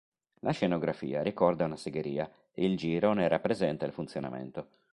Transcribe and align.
La 0.39 0.49
scenografia 0.51 1.21
ricorda 1.21 1.65
una 1.65 1.75
segheria 1.75 2.27
e 2.53 2.65
il 2.65 2.75
giro 2.75 3.13
ne 3.13 3.27
rappresenta 3.27 3.85
il 3.85 3.91
funzionamento. 3.93 4.67